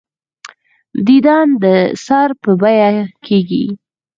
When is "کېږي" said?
3.25-3.65